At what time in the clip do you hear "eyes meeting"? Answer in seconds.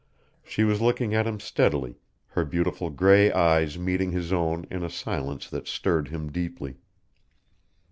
3.31-4.09